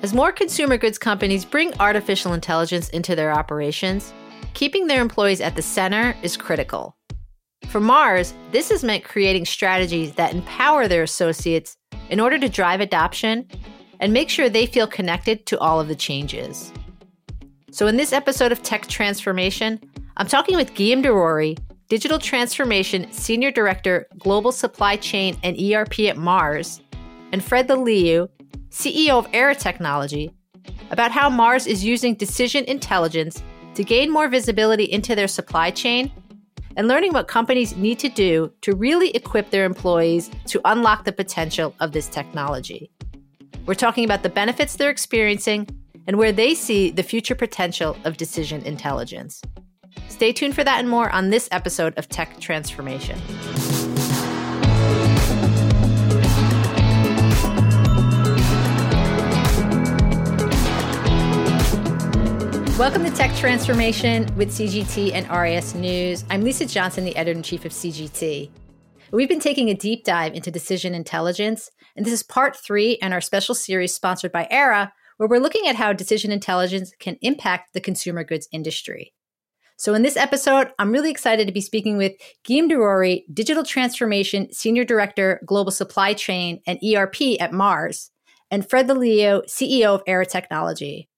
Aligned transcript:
As 0.00 0.14
more 0.14 0.30
consumer 0.30 0.76
goods 0.76 0.96
companies 0.96 1.44
bring 1.44 1.74
artificial 1.80 2.32
intelligence 2.32 2.88
into 2.90 3.16
their 3.16 3.32
operations, 3.32 4.12
keeping 4.54 4.86
their 4.86 5.00
employees 5.02 5.40
at 5.40 5.56
the 5.56 5.62
center 5.62 6.14
is 6.22 6.36
critical. 6.36 6.96
For 7.66 7.80
Mars, 7.80 8.32
this 8.52 8.70
has 8.70 8.84
meant 8.84 9.02
creating 9.02 9.44
strategies 9.44 10.12
that 10.12 10.32
empower 10.32 10.86
their 10.86 11.02
associates 11.02 11.76
in 12.10 12.20
order 12.20 12.38
to 12.38 12.48
drive 12.48 12.80
adoption 12.80 13.48
and 13.98 14.12
make 14.12 14.30
sure 14.30 14.48
they 14.48 14.66
feel 14.66 14.86
connected 14.86 15.46
to 15.46 15.58
all 15.58 15.80
of 15.80 15.88
the 15.88 15.96
changes. 15.96 16.72
So, 17.72 17.88
in 17.88 17.96
this 17.96 18.12
episode 18.12 18.52
of 18.52 18.62
Tech 18.62 18.86
Transformation, 18.86 19.80
I'm 20.16 20.28
talking 20.28 20.56
with 20.56 20.74
Guillaume 20.74 21.02
Doriry, 21.02 21.58
Digital 21.88 22.20
Transformation 22.20 23.10
Senior 23.10 23.50
Director, 23.50 24.06
Global 24.16 24.52
Supply 24.52 24.94
Chain 24.94 25.36
and 25.42 25.60
ERP 25.60 26.00
at 26.00 26.16
Mars, 26.16 26.82
and 27.32 27.42
Fred 27.42 27.68
Laluyaux, 27.68 28.28
CEO 28.78 29.18
of 29.18 29.26
Aera 29.32 29.56
Technology, 29.56 30.30
about 30.92 31.10
how 31.10 31.28
Mars 31.28 31.66
is 31.66 31.84
using 31.84 32.14
decision 32.14 32.64
intelligence 32.66 33.42
to 33.74 33.82
gain 33.82 34.08
more 34.08 34.28
visibility 34.28 34.84
into 34.84 35.16
their 35.16 35.26
supply 35.26 35.72
chain 35.72 36.12
and 36.76 36.86
learning 36.86 37.12
what 37.12 37.26
companies 37.26 37.74
need 37.76 37.98
to 37.98 38.08
do 38.08 38.52
to 38.60 38.76
really 38.76 39.10
equip 39.16 39.50
their 39.50 39.64
employees 39.64 40.30
to 40.46 40.60
unlock 40.64 41.04
the 41.04 41.10
potential 41.10 41.74
of 41.80 41.90
this 41.90 42.06
technology. 42.08 42.88
We're 43.66 43.74
talking 43.74 44.04
about 44.04 44.22
the 44.22 44.28
benefits 44.28 44.76
they're 44.76 44.90
experiencing 44.90 45.66
and 46.06 46.16
where 46.16 46.30
they 46.30 46.54
see 46.54 46.92
the 46.92 47.02
future 47.02 47.34
potential 47.34 47.96
of 48.04 48.16
decision 48.16 48.62
intelligence. 48.62 49.42
Stay 50.08 50.32
tuned 50.32 50.54
for 50.54 50.62
that 50.62 50.78
and 50.78 50.88
more 50.88 51.10
on 51.10 51.30
this 51.30 51.48
episode 51.50 51.98
of 51.98 52.08
Tech 52.08 52.38
Transformation. 52.38 53.18
Welcome 62.78 63.02
to 63.06 63.10
Tech 63.10 63.34
Transformation 63.34 64.32
with 64.36 64.50
CGT 64.50 65.12
and 65.12 65.28
RIS 65.28 65.74
News. 65.74 66.24
I'm 66.30 66.42
Lisa 66.42 66.64
Johnson, 66.64 67.04
the 67.04 67.16
editor 67.16 67.36
in 67.36 67.42
chief 67.42 67.64
of 67.64 67.72
CGT. 67.72 68.50
We've 69.10 69.28
been 69.28 69.40
taking 69.40 69.68
a 69.68 69.74
deep 69.74 70.04
dive 70.04 70.32
into 70.34 70.52
decision 70.52 70.94
intelligence, 70.94 71.72
and 71.96 72.06
this 72.06 72.12
is 72.12 72.22
part 72.22 72.54
three 72.54 72.92
in 73.02 73.12
our 73.12 73.20
special 73.20 73.56
series 73.56 73.92
sponsored 73.92 74.30
by 74.30 74.46
Aera, 74.48 74.92
where 75.16 75.28
we're 75.28 75.40
looking 75.40 75.66
at 75.66 75.74
how 75.74 75.92
decision 75.92 76.30
intelligence 76.30 76.92
can 77.00 77.16
impact 77.20 77.72
the 77.72 77.80
consumer 77.80 78.22
goods 78.22 78.48
industry. 78.52 79.12
So, 79.76 79.94
in 79.94 80.02
this 80.02 80.16
episode, 80.16 80.68
I'm 80.78 80.92
really 80.92 81.10
excited 81.10 81.48
to 81.48 81.52
be 81.52 81.60
speaking 81.60 81.96
with 81.96 82.12
Guillaume 82.44 82.70
Doriry, 82.70 83.24
Digital 83.34 83.64
Transformation 83.64 84.52
Senior 84.52 84.84
Director, 84.84 85.40
Global 85.44 85.72
Supply 85.72 86.14
Chain 86.14 86.60
and 86.64 86.78
ERP 86.84 87.40
at 87.40 87.52
Mars, 87.52 88.12
and 88.52 88.70
Fred 88.70 88.86
Laluyaux, 88.86 89.46
CEO 89.48 89.96
of 89.96 90.02
Aera 90.06 90.26
Technology. 90.26 91.08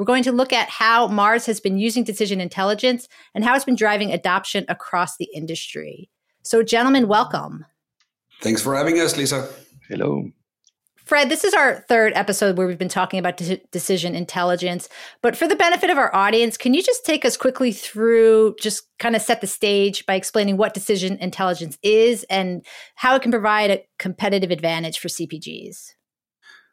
We're 0.00 0.06
going 0.06 0.22
to 0.22 0.32
look 0.32 0.54
at 0.54 0.70
how 0.70 1.08
Mars 1.08 1.44
has 1.44 1.60
been 1.60 1.76
using 1.76 2.04
decision 2.04 2.40
intelligence 2.40 3.06
and 3.34 3.44
how 3.44 3.54
it's 3.54 3.66
been 3.66 3.76
driving 3.76 4.10
adoption 4.10 4.64
across 4.66 5.18
the 5.18 5.28
industry. 5.34 6.08
So, 6.42 6.62
gentlemen, 6.62 7.06
welcome. 7.06 7.66
Thanks 8.40 8.62
for 8.62 8.74
having 8.74 8.98
us, 8.98 9.18
Lisa. 9.18 9.50
Hello. 9.90 10.30
Fred, 11.04 11.28
this 11.28 11.44
is 11.44 11.52
our 11.52 11.84
third 11.86 12.14
episode 12.14 12.56
where 12.56 12.66
we've 12.66 12.78
been 12.78 12.88
talking 12.88 13.18
about 13.18 13.36
de- 13.36 13.60
decision 13.72 14.14
intelligence. 14.14 14.88
But 15.20 15.36
for 15.36 15.46
the 15.46 15.54
benefit 15.54 15.90
of 15.90 15.98
our 15.98 16.14
audience, 16.16 16.56
can 16.56 16.72
you 16.72 16.82
just 16.82 17.04
take 17.04 17.26
us 17.26 17.36
quickly 17.36 17.70
through, 17.70 18.54
just 18.58 18.84
kind 18.98 19.14
of 19.14 19.20
set 19.20 19.42
the 19.42 19.46
stage 19.46 20.06
by 20.06 20.14
explaining 20.14 20.56
what 20.56 20.72
decision 20.72 21.18
intelligence 21.18 21.76
is 21.82 22.24
and 22.30 22.64
how 22.94 23.16
it 23.16 23.20
can 23.20 23.32
provide 23.32 23.70
a 23.70 23.84
competitive 23.98 24.50
advantage 24.50 24.98
for 24.98 25.08
CPGs? 25.08 25.90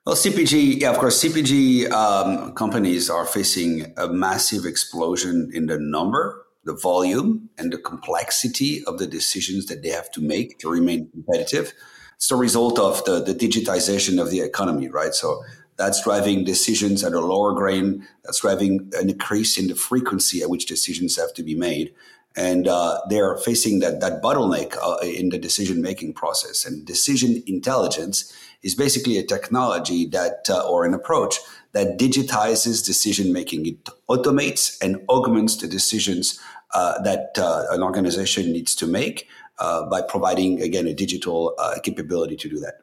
Well, 0.08 0.16
CPG, 0.16 0.80
yeah, 0.80 0.91
of 0.91 1.00
course, 1.00 1.22
CPG 1.22 1.91
um, 1.91 2.53
companies 2.53 3.09
are 3.09 3.25
facing 3.25 3.94
a 3.97 4.08
massive 4.08 4.63
explosion 4.63 5.52
in 5.53 5.66
the 5.66 5.77
number, 5.77 6.45
the 6.63 6.72
volume, 6.73 7.50
and 7.58 7.73
the 7.73 7.77
complexity 7.77 8.85
of 8.85 9.00
the 9.00 9.06
decisions 9.06 9.66
that 9.66 9.84
they 9.84 9.90
have 9.90 10.09
to 10.12 10.22
make 10.22 10.59
to 10.59 10.72
remain 10.72 11.09
competitive 11.12 11.73
it's 12.16 12.29
the 12.29 12.35
result 12.35 12.79
of 12.79 13.03
the, 13.03 13.22
the 13.22 13.34
digitization 13.35 14.19
of 14.19 14.31
the 14.31 14.40
economy, 14.40 14.88
right? 14.88 15.13
So 15.13 15.44
that's 15.75 16.01
driving 16.03 16.45
decisions 16.45 17.03
at 17.03 17.13
a 17.13 17.19
lower 17.19 17.53
grain. 17.53 18.07
That's 18.24 18.39
driving 18.39 18.89
an 18.94 19.09
increase 19.09 19.57
in 19.57 19.68
the 19.68 19.75
frequency 19.75 20.41
at 20.41 20.50
which 20.50 20.66
decisions 20.68 21.18
have 21.18 21.34
to 21.34 21.44
be 21.44 21.53
made. 21.53 21.94
And 22.38 22.68
uh, 22.68 23.02
they're 23.09 23.36
facing 23.38 23.80
that, 23.80 24.00
that 24.00 24.22
bottleneck 24.22 24.78
uh, 24.78 24.98
in 25.03 25.30
the 25.30 25.40
decision 25.40 25.81
making 25.81 26.14
process. 26.14 26.66
And 26.66 26.86
decision 26.86 27.44
intelligence 27.48 28.31
is 28.62 28.75
basically 28.75 29.18
a 29.18 29.24
technology 29.24 30.06
that, 30.09 30.48
uh, 30.50 30.70
or 30.70 30.86
an 30.86 30.94
approach 30.94 31.40
that 31.74 31.98
digitizes 31.98 32.86
decision 32.86 33.34
making. 33.34 33.66
It 33.66 33.84
automates 34.08 34.78
and 34.84 35.03
augments 35.09 35.58
the 35.58 35.68
decisions 35.68 36.40
uh, 36.74 37.02
that 37.02 37.31
uh, 37.38 37.64
an 37.72 37.81
organization 37.81 38.52
needs 38.52 38.75
to 38.75 38.86
make 38.86 39.28
uh, 39.58 39.90
by 39.90 40.02
providing, 40.02 40.62
again, 40.62 40.86
a 40.86 40.94
digital 40.94 41.56
capability 41.81 42.36
to 42.36 42.50
do 42.50 42.59
that. 42.59 42.75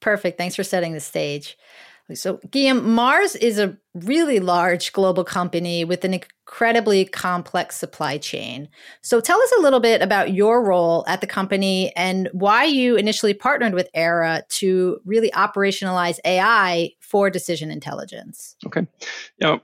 Perfect. 0.00 0.38
Thanks 0.38 0.54
for 0.54 0.62
setting 0.62 0.92
the 0.92 1.00
stage. 1.00 1.58
So, 2.12 2.38
Guillaume, 2.50 2.92
Mars 2.92 3.34
is 3.34 3.58
a 3.58 3.78
really 3.94 4.38
large 4.38 4.92
global 4.92 5.24
company 5.24 5.86
with 5.86 6.04
an 6.04 6.12
incredibly 6.12 7.06
complex 7.06 7.76
supply 7.76 8.18
chain. 8.18 8.68
So, 9.00 9.20
tell 9.20 9.40
us 9.40 9.52
a 9.58 9.62
little 9.62 9.80
bit 9.80 10.02
about 10.02 10.34
your 10.34 10.62
role 10.62 11.04
at 11.08 11.22
the 11.22 11.26
company 11.26 11.96
and 11.96 12.28
why 12.32 12.64
you 12.64 12.96
initially 12.96 13.32
partnered 13.32 13.72
with 13.72 13.88
Aera 13.94 14.42
to 14.50 15.00
really 15.06 15.30
operationalize 15.30 16.18
AI 16.26 16.90
for 17.00 17.30
decision 17.30 17.70
intelligence. 17.70 18.56
Okay. 18.66 18.86
Yeah, 19.38 19.58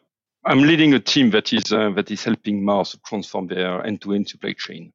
I'm 0.46 0.60
leading 0.60 0.94
a 0.94 1.00
team 1.00 1.30
that 1.30 1.52
is 1.52 1.70
uh, 1.72 1.90
that 1.90 2.10
is 2.10 2.24
helping 2.24 2.64
Mars 2.64 2.96
transform 3.04 3.48
their 3.48 3.84
end-to-end 3.84 4.28
supply 4.28 4.54
chain. 4.56 4.92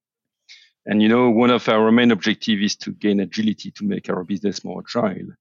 And 0.87 1.01
you 1.01 1.09
know, 1.09 1.29
one 1.29 1.51
of 1.51 1.69
our 1.69 1.91
main 1.91 2.11
objectives 2.11 2.63
is 2.63 2.75
to 2.77 2.91
gain 2.91 3.19
agility 3.19 3.69
to 3.71 3.83
make 3.83 4.09
our 4.09 4.23
business 4.23 4.63
more 4.63 4.81
agile, 4.81 5.33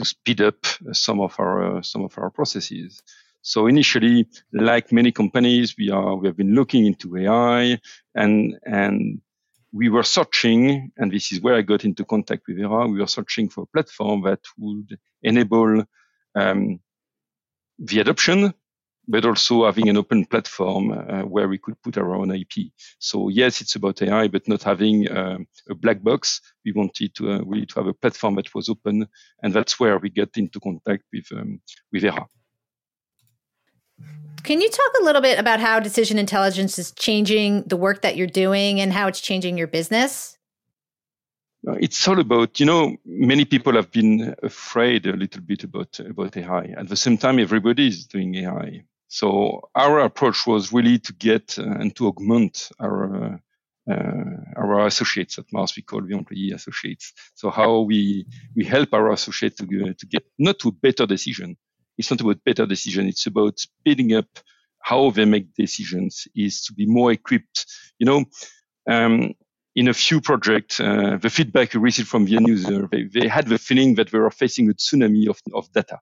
to 0.00 0.06
speed 0.06 0.40
up 0.40 0.66
some 0.92 1.20
of 1.20 1.34
our 1.38 1.78
uh, 1.78 1.82
some 1.82 2.04
of 2.04 2.16
our 2.18 2.30
processes. 2.30 3.02
So 3.42 3.66
initially, 3.66 4.26
like 4.52 4.92
many 4.92 5.12
companies, 5.12 5.74
we 5.78 5.90
are 5.90 6.16
we 6.16 6.28
have 6.28 6.36
been 6.36 6.54
looking 6.54 6.86
into 6.86 7.16
AI 7.16 7.78
and 8.14 8.58
and 8.64 9.20
we 9.72 9.88
were 9.88 10.02
searching, 10.02 10.90
and 10.96 11.12
this 11.12 11.30
is 11.32 11.40
where 11.40 11.54
I 11.54 11.62
got 11.62 11.84
into 11.84 12.04
contact 12.04 12.42
with 12.48 12.58
Aera. 12.58 12.88
We 12.88 12.98
were 12.98 13.06
searching 13.06 13.48
for 13.48 13.62
a 13.62 13.66
platform 13.66 14.22
that 14.22 14.40
would 14.58 14.98
enable 15.22 15.84
um, 16.34 16.80
the 17.78 18.00
adoption 18.00 18.52
but 19.10 19.24
also 19.24 19.64
having 19.64 19.88
an 19.88 19.96
open 19.96 20.24
platform 20.24 20.92
uh, 20.92 21.22
where 21.22 21.48
we 21.48 21.58
could 21.58 21.80
put 21.82 21.98
our 21.98 22.14
own 22.14 22.30
IP. 22.30 22.70
So 22.98 23.28
yes, 23.28 23.60
it's 23.60 23.74
about 23.74 24.00
AI, 24.00 24.28
but 24.28 24.46
not 24.46 24.62
having 24.62 25.10
um, 25.10 25.46
a 25.68 25.74
black 25.74 26.02
box. 26.02 26.40
We 26.64 26.72
wanted 26.72 27.14
to 27.16 27.32
uh, 27.32 27.40
really 27.44 27.66
to 27.66 27.74
have 27.80 27.88
a 27.88 27.94
platform 27.94 28.36
that 28.36 28.54
was 28.54 28.68
open, 28.68 29.08
and 29.42 29.52
that's 29.52 29.80
where 29.80 29.98
we 29.98 30.10
get 30.10 30.36
into 30.36 30.60
contact 30.60 31.04
with 31.12 31.26
um, 31.32 31.60
with 31.92 32.04
Aera. 32.04 32.26
Can 34.42 34.60
you 34.60 34.70
talk 34.70 34.92
a 35.00 35.04
little 35.04 35.20
bit 35.20 35.38
about 35.38 35.60
how 35.60 35.80
decision 35.80 36.18
intelligence 36.18 36.78
is 36.78 36.92
changing 36.92 37.64
the 37.64 37.76
work 37.76 38.02
that 38.02 38.16
you're 38.16 38.26
doing 38.26 38.80
and 38.80 38.92
how 38.92 39.08
it's 39.08 39.20
changing 39.20 39.58
your 39.58 39.66
business? 39.66 40.38
Uh, 41.66 41.72
it's 41.72 42.08
all 42.08 42.18
about, 42.18 42.58
you 42.58 42.64
know, 42.64 42.96
many 43.04 43.44
people 43.44 43.74
have 43.74 43.90
been 43.90 44.34
afraid 44.42 45.06
a 45.06 45.12
little 45.12 45.42
bit 45.42 45.64
about, 45.64 46.00
about 46.00 46.36
AI. 46.36 46.74
At 46.76 46.88
the 46.88 46.96
same 46.96 47.18
time, 47.18 47.38
everybody 47.38 47.88
is 47.88 48.06
doing 48.06 48.34
AI. 48.36 48.84
So 49.10 49.68
our 49.74 49.98
approach 49.98 50.46
was 50.46 50.72
really 50.72 51.00
to 51.00 51.12
get 51.12 51.58
uh, 51.58 51.64
and 51.64 51.94
to 51.96 52.06
augment 52.06 52.70
our 52.78 53.40
uh, 53.90 54.36
our 54.56 54.86
associates 54.86 55.36
at 55.36 55.46
Mars. 55.52 55.74
We 55.76 55.82
call 55.82 56.02
the 56.02 56.14
employee 56.14 56.52
associates. 56.54 57.12
So 57.34 57.50
how 57.50 57.80
we 57.80 58.24
we 58.54 58.64
help 58.64 58.94
our 58.94 59.10
associates 59.10 59.56
to, 59.56 59.66
to 59.66 60.06
get 60.06 60.22
not 60.38 60.60
to 60.60 60.70
better 60.70 61.06
decision. 61.06 61.56
It's 61.98 62.08
not 62.08 62.20
about 62.20 62.44
better 62.44 62.66
decision. 62.66 63.08
It's 63.08 63.26
about 63.26 63.58
speeding 63.58 64.14
up 64.14 64.28
how 64.80 65.10
they 65.10 65.24
make 65.24 65.54
decisions. 65.54 66.28
Is 66.36 66.62
to 66.66 66.72
be 66.72 66.86
more 66.86 67.10
equipped. 67.12 67.66
You 67.98 68.06
know. 68.06 68.24
Um, 68.88 69.34
in 69.76 69.86
a 69.86 69.94
few 69.94 70.20
projects, 70.20 70.80
uh, 70.80 71.16
the 71.22 71.30
feedback 71.30 71.72
we 71.74 71.80
received 71.80 72.08
from 72.08 72.24
the 72.24 72.36
end 72.36 72.48
user, 72.48 72.88
they, 72.90 73.04
they, 73.04 73.28
had 73.28 73.46
the 73.46 73.56
feeling 73.56 73.94
that 73.94 74.12
we 74.12 74.18
were 74.18 74.30
facing 74.30 74.68
a 74.68 74.74
tsunami 74.74 75.28
of, 75.28 75.40
of 75.54 75.72
data. 75.72 76.00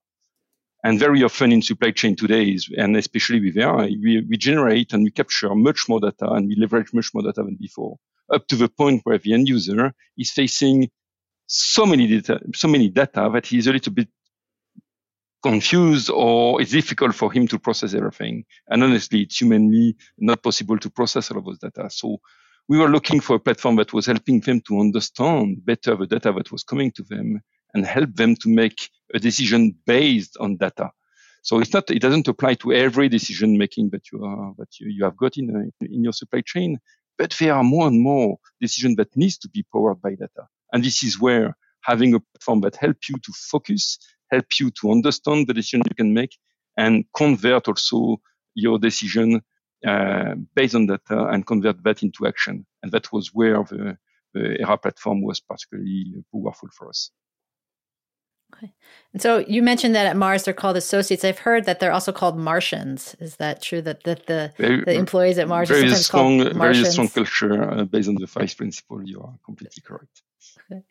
And 0.84 0.98
very 0.98 1.22
often 1.24 1.50
in 1.50 1.62
supply 1.62 1.90
chain 1.90 2.14
today, 2.14 2.50
is, 2.50 2.70
and 2.76 2.96
especially 2.96 3.40
with 3.40 3.58
AI, 3.58 3.86
we, 4.00 4.24
we 4.28 4.36
generate 4.36 4.92
and 4.92 5.02
we 5.02 5.10
capture 5.10 5.54
much 5.54 5.88
more 5.88 6.00
data 6.00 6.30
and 6.30 6.46
we 6.48 6.54
leverage 6.56 6.92
much 6.92 7.12
more 7.12 7.22
data 7.22 7.42
than 7.42 7.56
before, 7.56 7.96
up 8.32 8.46
to 8.46 8.56
the 8.56 8.68
point 8.68 9.00
where 9.04 9.18
the 9.18 9.34
end 9.34 9.48
user 9.48 9.92
is 10.16 10.30
facing 10.30 10.88
so 11.46 11.84
many 11.84 12.06
data, 12.06 12.40
so 12.54 12.68
many 12.68 12.88
data 12.90 13.28
that 13.32 13.46
he's 13.46 13.66
a 13.66 13.72
little 13.72 13.92
bit 13.92 14.08
confused 15.42 16.10
or 16.10 16.60
it's 16.60 16.72
difficult 16.72 17.14
for 17.14 17.32
him 17.32 17.48
to 17.48 17.58
process 17.58 17.94
everything. 17.94 18.44
And 18.68 18.82
honestly, 18.82 19.22
it's 19.22 19.40
humanly 19.40 19.96
not 20.18 20.42
possible 20.42 20.78
to 20.78 20.90
process 20.90 21.30
all 21.30 21.38
of 21.38 21.44
those 21.44 21.58
data. 21.58 21.88
So 21.90 22.18
we 22.68 22.78
were 22.78 22.88
looking 22.88 23.20
for 23.20 23.36
a 23.36 23.40
platform 23.40 23.76
that 23.76 23.92
was 23.92 24.06
helping 24.06 24.40
them 24.40 24.60
to 24.68 24.78
understand 24.78 25.64
better 25.64 25.96
the 25.96 26.06
data 26.06 26.32
that 26.32 26.52
was 26.52 26.62
coming 26.64 26.92
to 26.92 27.02
them 27.02 27.40
and 27.74 27.86
help 27.86 28.14
them 28.14 28.36
to 28.36 28.48
make 28.48 28.90
a 29.14 29.18
decision 29.18 29.74
based 29.86 30.36
on 30.38 30.56
data. 30.56 30.90
So 31.42 31.60
it's 31.60 31.72
not, 31.72 31.90
it 31.90 32.00
doesn't 32.00 32.28
apply 32.28 32.54
to 32.54 32.72
every 32.72 33.08
decision 33.08 33.56
making 33.56 33.90
that 33.90 34.10
you 34.12 34.24
are, 34.24 34.52
that 34.58 34.80
you, 34.80 34.90
you 34.90 35.04
have 35.04 35.16
got 35.16 35.36
in, 35.36 35.72
in 35.80 36.04
your 36.04 36.12
supply 36.12 36.42
chain, 36.44 36.78
but 37.16 37.34
there 37.38 37.54
are 37.54 37.64
more 37.64 37.86
and 37.86 38.00
more 38.00 38.38
decisions 38.60 38.96
that 38.96 39.16
needs 39.16 39.38
to 39.38 39.48
be 39.48 39.64
powered 39.72 40.00
by 40.02 40.10
data. 40.10 40.46
And 40.72 40.84
this 40.84 41.02
is 41.02 41.20
where 41.20 41.56
having 41.82 42.14
a 42.14 42.20
platform 42.20 42.60
that 42.62 42.76
help 42.76 42.96
you 43.08 43.16
to 43.22 43.32
focus, 43.32 43.98
help 44.30 44.46
you 44.60 44.70
to 44.72 44.90
understand 44.90 45.46
the 45.46 45.54
decision 45.54 45.82
you 45.88 45.94
can 45.94 46.12
make 46.12 46.36
and 46.76 47.04
convert 47.16 47.68
also 47.68 48.20
your 48.54 48.78
decision 48.78 49.40
uh, 49.86 50.34
based 50.54 50.74
on 50.74 50.86
data 50.86 51.28
and 51.28 51.46
convert 51.46 51.82
that 51.84 52.02
into 52.02 52.26
action. 52.26 52.66
And 52.82 52.92
that 52.92 53.12
was 53.12 53.28
where 53.32 53.62
the, 53.64 53.96
the 54.34 54.60
Aera 54.60 54.76
platform 54.76 55.22
was 55.22 55.40
particularly 55.40 56.24
powerful 56.32 56.68
for 56.76 56.88
us. 56.88 57.10
Okay. 58.54 58.72
And 59.12 59.22
so 59.22 59.38
you 59.38 59.62
mentioned 59.62 59.94
that 59.94 60.06
at 60.06 60.16
Mars 60.16 60.44
they're 60.44 60.54
called 60.54 60.76
associates. 60.76 61.24
I've 61.24 61.38
heard 61.38 61.64
that 61.64 61.80
they're 61.80 61.92
also 61.92 62.12
called 62.12 62.38
Martians. 62.38 63.14
Is 63.20 63.36
that 63.36 63.62
true? 63.62 63.82
That 63.82 64.04
that 64.04 64.26
the 64.26 64.52
very, 64.56 64.84
the 64.84 64.94
employees 64.94 65.38
at 65.38 65.48
Mars 65.48 65.68
very 65.68 65.82
are 65.82 65.84
sometimes 65.84 66.06
strong, 66.06 66.38
called 66.38 66.56
Martians? 66.56 66.96
Very 66.96 67.08
strong 67.08 67.08
culture 67.08 67.70
uh, 67.70 67.84
based 67.84 68.08
on 68.08 68.16
the 68.16 68.26
five 68.26 68.56
principle. 68.56 69.02
You 69.02 69.20
are 69.20 69.34
completely 69.44 69.82
correct. 69.82 70.22
Okay. 70.70 70.82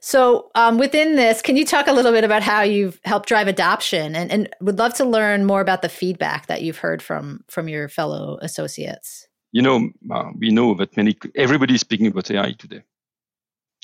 So 0.00 0.50
um, 0.56 0.78
within 0.78 1.14
this, 1.14 1.42
can 1.42 1.56
you 1.56 1.64
talk 1.64 1.86
a 1.86 1.92
little 1.92 2.10
bit 2.10 2.24
about 2.24 2.42
how 2.42 2.62
you've 2.62 2.98
helped 3.04 3.28
drive 3.28 3.46
adoption, 3.46 4.16
and 4.16 4.32
and 4.32 4.48
would 4.60 4.78
love 4.78 4.94
to 4.94 5.04
learn 5.04 5.44
more 5.44 5.60
about 5.60 5.82
the 5.82 5.88
feedback 5.88 6.46
that 6.46 6.62
you've 6.62 6.78
heard 6.78 7.00
from 7.00 7.44
from 7.48 7.68
your 7.68 7.88
fellow 7.88 8.38
associates. 8.42 9.28
You 9.52 9.62
know, 9.62 9.90
uh, 10.10 10.30
we 10.36 10.50
know 10.50 10.74
that 10.74 10.96
many 10.96 11.16
everybody 11.36 11.74
is 11.74 11.80
speaking 11.80 12.08
about 12.08 12.30
AI 12.30 12.52
today. 12.52 12.82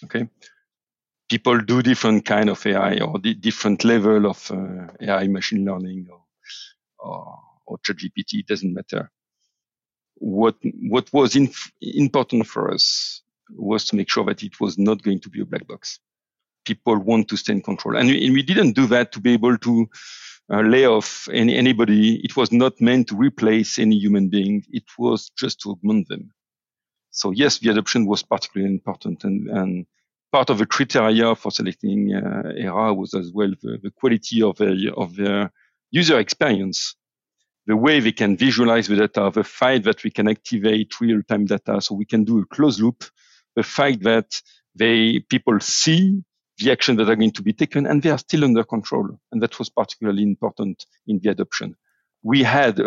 Okay, 0.04 0.28
people 1.28 1.58
do 1.60 1.82
different 1.82 2.24
kind 2.24 2.48
of 2.48 2.64
AI 2.66 2.98
or 2.98 3.18
different 3.18 3.84
level 3.84 4.26
of 4.26 4.50
uh, 4.50 4.86
AI 5.00 5.28
machine 5.28 5.64
learning 5.64 6.08
or, 6.10 6.22
or, 6.98 7.38
or 7.66 7.78
ChatGPT, 7.78 8.40
it 8.40 8.46
doesn't 8.46 8.72
matter. 8.72 9.10
What, 10.14 10.56
what 10.88 11.12
was 11.12 11.36
in, 11.36 11.50
important 11.80 12.46
for 12.46 12.72
us 12.72 13.22
was 13.50 13.84
to 13.86 13.96
make 13.96 14.10
sure 14.10 14.24
that 14.24 14.42
it 14.42 14.60
was 14.60 14.78
not 14.78 15.02
going 15.02 15.20
to 15.20 15.30
be 15.30 15.40
a 15.42 15.44
black 15.44 15.66
box. 15.66 16.00
People 16.64 16.98
want 16.98 17.28
to 17.28 17.36
stay 17.36 17.52
in 17.52 17.62
control. 17.62 17.96
And 17.96 18.08
we, 18.08 18.24
and 18.24 18.34
we 18.34 18.42
didn't 18.42 18.72
do 18.72 18.86
that 18.86 19.12
to 19.12 19.20
be 19.20 19.32
able 19.32 19.56
to 19.58 19.88
uh, 20.52 20.60
lay 20.60 20.86
off 20.86 21.28
any, 21.32 21.56
anybody. 21.56 22.16
It 22.24 22.36
was 22.36 22.52
not 22.52 22.80
meant 22.80 23.08
to 23.08 23.16
replace 23.16 23.78
any 23.78 23.96
human 23.96 24.28
being. 24.28 24.64
It 24.70 24.84
was 24.98 25.30
just 25.38 25.60
to 25.60 25.70
augment 25.70 26.08
them. 26.08 26.32
So 27.10 27.30
yes, 27.30 27.58
the 27.58 27.70
adoption 27.70 28.06
was 28.06 28.22
particularly 28.22 28.72
important 28.72 29.24
and, 29.24 29.48
and 29.48 29.86
part 30.32 30.50
of 30.50 30.58
the 30.58 30.66
criteria 30.66 31.34
for 31.34 31.50
selecting 31.50 32.14
uh, 32.14 32.52
Aera 32.56 32.92
was 32.94 33.14
as 33.14 33.32
well 33.32 33.52
the, 33.62 33.78
the 33.82 33.90
quality 33.90 34.42
of, 34.42 34.60
a, 34.60 34.92
of 34.96 35.18
user 35.90 36.18
experience, 36.18 36.96
the 37.66 37.76
way 37.76 38.00
they 38.00 38.12
can 38.12 38.36
visualize 38.36 38.88
the 38.88 38.96
data, 38.96 39.30
the 39.32 39.44
fact 39.44 39.84
that 39.84 40.04
we 40.04 40.10
can 40.10 40.28
activate 40.28 41.00
real-time 41.00 41.46
data, 41.46 41.80
so 41.80 41.94
we 41.94 42.04
can 42.04 42.24
do 42.24 42.40
a 42.40 42.46
closed 42.46 42.80
loop, 42.80 43.04
the 43.56 43.62
fact 43.62 44.02
that 44.02 44.40
they 44.74 45.20
people 45.20 45.58
see 45.60 46.22
the 46.58 46.70
action 46.70 46.96
that 46.96 47.08
are 47.08 47.16
going 47.16 47.30
to 47.32 47.42
be 47.42 47.52
taken 47.52 47.86
and 47.86 48.02
they 48.02 48.10
are 48.10 48.18
still 48.18 48.44
under 48.44 48.64
control, 48.64 49.08
and 49.32 49.42
that 49.42 49.58
was 49.58 49.68
particularly 49.68 50.22
important 50.22 50.86
in 51.06 51.18
the 51.20 51.30
adoption. 51.30 51.74
We 52.22 52.42
had 52.42 52.80
uh, 52.80 52.84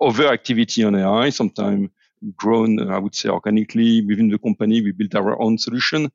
overactivity 0.00 0.86
on 0.86 0.94
AI, 0.94 1.30
sometimes 1.30 1.90
grown, 2.36 2.90
I 2.90 2.98
would 2.98 3.14
say, 3.14 3.28
organically 3.28 4.04
within 4.06 4.28
the 4.28 4.38
company. 4.38 4.80
We 4.80 4.92
built 4.92 5.16
our 5.16 5.40
own 5.40 5.58
solution 5.58 6.10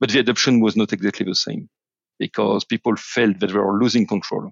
but 0.00 0.10
the 0.10 0.20
adoption 0.20 0.60
was 0.60 0.76
not 0.76 0.92
exactly 0.92 1.26
the 1.26 1.34
same 1.34 1.68
because 2.18 2.64
people 2.64 2.96
felt 2.96 3.38
that 3.40 3.48
they 3.48 3.58
were 3.58 3.78
losing 3.80 4.06
control. 4.06 4.50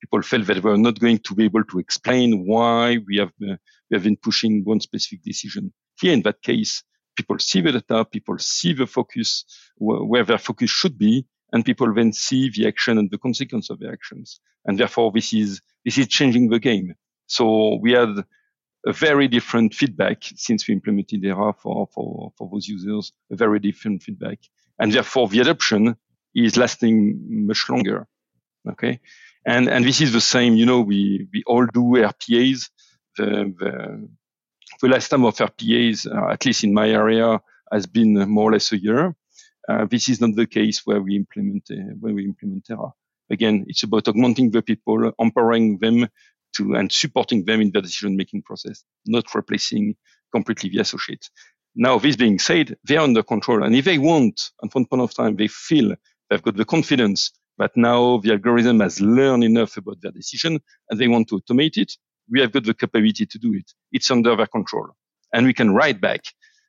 People 0.00 0.22
felt 0.22 0.46
that 0.46 0.54
they 0.54 0.60
were 0.60 0.78
not 0.78 1.00
going 1.00 1.18
to 1.18 1.34
be 1.34 1.44
able 1.44 1.64
to 1.64 1.78
explain 1.78 2.46
why 2.46 2.98
we 3.06 3.18
have, 3.18 3.32
uh, 3.42 3.56
we 3.90 3.94
have 3.94 4.04
been 4.04 4.16
pushing 4.16 4.62
one 4.64 4.80
specific 4.80 5.22
decision. 5.22 5.72
Here, 6.00 6.12
in 6.12 6.22
that 6.22 6.42
case, 6.42 6.82
people 7.16 7.38
see 7.38 7.60
the 7.62 7.72
data, 7.72 8.04
people 8.04 8.38
see 8.38 8.74
the 8.74 8.86
focus, 8.86 9.44
wh- 9.76 10.06
where 10.08 10.24
their 10.24 10.38
focus 10.38 10.70
should 10.70 10.98
be, 10.98 11.26
and 11.52 11.64
people 11.64 11.92
then 11.94 12.12
see 12.12 12.50
the 12.50 12.66
action 12.68 12.98
and 12.98 13.10
the 13.10 13.18
consequence 13.18 13.70
of 13.70 13.78
the 13.78 13.88
actions. 13.88 14.40
And 14.66 14.78
therefore, 14.78 15.12
this 15.14 15.32
is, 15.32 15.62
this 15.84 15.98
is 15.98 16.08
changing 16.08 16.50
the 16.50 16.60
game. 16.60 16.94
So 17.26 17.78
we 17.80 17.92
had 17.92 18.10
a 18.86 18.92
very 18.92 19.28
different 19.28 19.74
feedback 19.74 20.18
since 20.36 20.68
we 20.68 20.74
implemented 20.74 21.24
Aera 21.24 21.54
for, 21.54 21.88
for, 21.94 22.32
for 22.36 22.48
those 22.52 22.68
users, 22.68 23.12
a 23.32 23.36
very 23.36 23.58
different 23.58 24.02
feedback 24.02 24.38
and 24.78 24.92
therefore 24.92 25.28
the 25.28 25.40
adoption 25.40 25.96
is 26.34 26.56
lasting 26.56 27.46
much 27.46 27.68
longer. 27.68 28.06
Okay, 28.68 29.00
and 29.46 29.68
and 29.68 29.84
this 29.84 30.00
is 30.00 30.12
the 30.12 30.20
same. 30.20 30.56
You 30.56 30.66
know, 30.66 30.80
we 30.80 31.28
we 31.32 31.42
all 31.46 31.66
do 31.66 31.82
RPAs. 31.96 32.70
The 33.16 33.54
the, 33.58 34.08
the 34.82 34.88
last 34.88 35.08
time 35.08 35.24
of 35.24 35.36
RPAs, 35.36 36.06
uh, 36.06 36.32
at 36.32 36.44
least 36.44 36.64
in 36.64 36.74
my 36.74 36.90
area, 36.90 37.40
has 37.72 37.86
been 37.86 38.14
more 38.28 38.50
or 38.50 38.52
less 38.52 38.72
a 38.72 38.78
year. 38.78 39.14
Uh, 39.68 39.86
this 39.86 40.08
is 40.08 40.20
not 40.20 40.34
the 40.36 40.46
case 40.46 40.82
where 40.84 41.00
we 41.00 41.16
implement 41.16 41.68
uh, 41.70 41.94
where 42.00 42.14
we 42.14 42.24
implement 42.24 42.70
Aera. 42.70 42.92
Again, 43.30 43.64
it's 43.68 43.82
about 43.82 44.06
augmenting 44.08 44.50
the 44.50 44.62
people, 44.62 45.12
empowering 45.18 45.78
them 45.78 46.06
to 46.56 46.74
and 46.74 46.90
supporting 46.92 47.44
them 47.44 47.60
in 47.60 47.70
the 47.72 47.80
decision 47.80 48.16
making 48.16 48.42
process, 48.42 48.84
not 49.06 49.34
replacing 49.34 49.96
completely 50.32 50.70
the 50.70 50.80
associates. 50.80 51.30
Now, 51.78 51.98
this 51.98 52.16
being 52.16 52.38
said, 52.38 52.76
they 52.84 52.96
are 52.96 53.04
under 53.04 53.22
control. 53.22 53.62
And 53.62 53.76
if 53.76 53.84
they 53.84 53.98
want, 53.98 54.50
at 54.64 54.74
one 54.74 54.86
point 54.86 55.02
of 55.02 55.14
time, 55.14 55.36
they 55.36 55.46
feel 55.46 55.94
they've 56.30 56.42
got 56.42 56.56
the 56.56 56.64
confidence 56.64 57.30
that 57.58 57.76
now 57.76 58.18
the 58.18 58.32
algorithm 58.32 58.80
has 58.80 59.00
learned 59.00 59.44
enough 59.44 59.76
about 59.76 60.00
their 60.00 60.12
decision 60.12 60.58
and 60.88 60.98
they 60.98 61.06
want 61.06 61.28
to 61.28 61.38
automate 61.40 61.76
it, 61.76 61.92
we 62.30 62.40
have 62.40 62.52
got 62.52 62.64
the 62.64 62.72
capability 62.72 63.26
to 63.26 63.38
do 63.38 63.52
it. 63.52 63.70
It's 63.92 64.10
under 64.10 64.34
their 64.34 64.46
control. 64.46 64.88
And 65.34 65.46
we 65.46 65.52
can 65.52 65.74
write 65.74 66.00
back. 66.00 66.22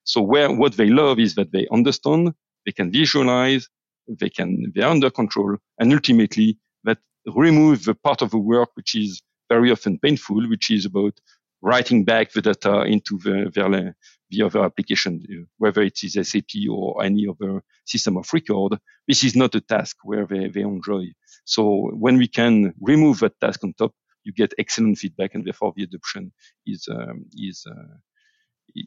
So 0.04 0.22
where 0.22 0.54
what 0.54 0.74
they 0.74 0.90
love 0.90 1.20
is 1.20 1.36
that 1.36 1.54
they 1.54 1.68
understand, 1.72 2.34
they 2.66 2.74
can 2.74 2.92
visualize, 2.92 3.70
they 4.08 4.30
can, 4.30 4.72
they're 4.76 4.88
under 4.88 5.10
control, 5.10 5.56
and 5.80 5.94
ultimately 5.94 6.58
that 6.84 6.98
remove 7.26 7.86
the 7.86 7.96
part 7.96 8.22
of 8.22 8.32
the 8.32 8.38
work 8.38 8.70
which 8.76 8.94
is 8.96 9.22
very 9.50 9.72
often 9.72 10.00
painful, 10.00 10.48
which 10.50 10.70
is 10.70 10.86
about 10.86 11.14
writing 11.62 12.04
back 12.04 12.32
the 12.32 12.42
data 12.42 12.84
into 12.84 13.18
the, 13.20 13.52
their, 13.54 13.96
the 14.30 14.44
other 14.44 14.64
application, 14.64 15.48
whether 15.58 15.82
it 15.82 16.04
is 16.04 16.18
SAP 16.30 16.70
or 16.70 17.04
any 17.04 17.28
other 17.28 17.64
system 17.86 18.18
of 18.18 18.32
record. 18.34 18.78
This 19.08 19.24
is 19.24 19.36
not 19.36 19.56
a 19.56 19.62
task 19.62 19.98
where 20.04 20.26
they, 20.26 20.50
they 20.50 20.62
enjoy. 20.62 21.06
So 21.46 21.92
when 21.94 22.18
we 22.18 22.28
can 22.28 22.74
remove 22.82 23.20
that 23.20 23.40
task 23.40 23.64
on 23.64 23.74
top, 23.74 23.94
you 24.24 24.34
get 24.34 24.54
excellent 24.60 24.98
feedback, 24.98 25.34
and 25.34 25.46
therefore 25.46 25.74
the 25.76 25.84
adoption 25.84 26.34
is 26.66 26.88
um, 26.92 27.26
is 27.34 27.66
uh, 27.66 27.96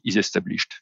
is 0.05 0.15
established 0.15 0.81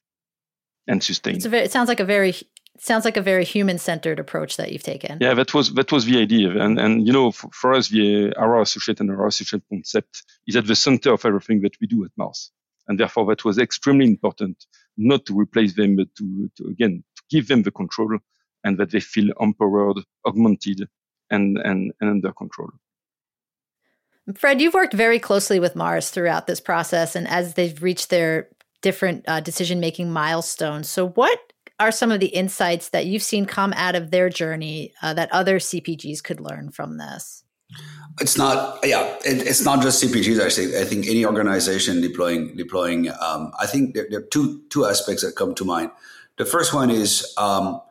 and 0.88 1.02
sustained. 1.02 1.42
Very, 1.44 1.64
it 1.64 1.72
sounds 1.72 1.88
like 1.88 2.02
a 2.02 2.06
very 2.06 2.34
sounds 2.78 3.06
like 3.06 3.18
a 3.18 3.22
very 3.22 3.46
human 3.46 3.78
centered 3.78 4.20
approach 4.20 4.58
that 4.58 4.72
you've 4.72 4.84
taken. 4.84 5.18
Yeah, 5.22 5.34
that 5.36 5.54
was 5.54 5.74
that 5.76 5.92
was 5.92 6.06
the 6.06 6.20
idea, 6.20 6.50
and 6.62 6.78
and 6.80 7.08
you 7.08 7.14
know 7.14 7.32
for, 7.32 7.50
for 7.54 7.74
us 7.74 7.88
the 7.88 8.34
our 8.36 8.62
associate 8.62 9.00
and 9.00 9.10
our 9.12 9.28
associate 9.28 9.64
concept 9.70 10.24
is 10.46 10.56
at 10.56 10.68
the 10.68 10.76
center 10.76 11.14
of 11.14 11.26
everything 11.26 11.62
that 11.62 11.76
we 11.80 11.88
do 11.88 12.04
at 12.04 12.12
Mars. 12.18 12.52
And 12.90 13.00
therefore, 13.00 13.28
that 13.28 13.46
was 13.46 13.58
extremely 13.58 14.06
important 14.06 14.66
not 14.98 15.26
to 15.28 15.40
replace 15.40 15.76
them, 15.76 15.96
but 15.96 16.14
to, 16.18 16.52
to 16.58 16.68
again, 16.68 17.04
to 17.16 17.24
give 17.30 17.48
them 17.48 17.62
the 17.62 17.72
control 17.72 18.18
and 18.64 18.78
that 18.78 18.92
they 18.92 19.00
feel 19.00 19.32
empowered, 19.40 20.00
augmented, 20.26 20.90
and, 21.30 21.58
and, 21.60 21.94
and 22.02 22.10
under 22.10 22.34
control. 22.34 22.72
Fred, 24.36 24.60
you've 24.60 24.74
worked 24.74 24.94
very 24.94 25.20
closely 25.20 25.60
with 25.60 25.76
Mars 25.76 26.10
throughout 26.10 26.48
this 26.48 26.60
process 26.60 27.16
and 27.16 27.28
as 27.28 27.54
they've 27.54 27.82
reached 27.82 28.10
their 28.10 28.50
different 28.82 29.24
uh, 29.28 29.40
decision 29.40 29.80
making 29.80 30.12
milestones. 30.12 30.90
So, 30.90 31.10
what 31.10 31.40
are 31.80 31.92
some 31.92 32.12
of 32.12 32.20
the 32.20 32.28
insights 32.28 32.90
that 32.90 33.06
you've 33.06 33.24
seen 33.24 33.46
come 33.46 33.74
out 33.74 33.96
of 33.96 34.12
their 34.12 34.30
journey 34.30 34.94
uh, 35.02 35.14
that 35.14 35.32
other 35.32 35.60
CPGs 35.60 36.24
could 36.24 36.40
learn 36.40 36.72
from 36.72 36.98
this? 36.98 37.44
It's 38.22 38.38
not, 38.38 38.80
yeah, 38.84 39.16
it, 39.24 39.48
it's 39.48 39.64
not 39.64 39.82
just 39.82 40.04
CPGs. 40.04 40.44
Actually, 40.44 40.78
I 40.78 40.84
think 40.84 41.08
any 41.08 41.26
organization 41.26 42.02
deploying 42.02 42.56
deploying. 42.56 43.10
Um, 43.22 43.54
I 43.60 43.66
think 43.66 43.94
there, 43.94 44.08
there, 44.10 44.20
are 44.20 44.24
two 44.24 44.62
two 44.70 44.86
aspects 44.86 45.24
that 45.24 45.36
come 45.36 45.56
to 45.56 45.64
mind. 45.64 45.92
The 46.38 46.46
first 46.46 46.74
one 46.74 46.90
is 46.90 47.34
um, 47.38 47.82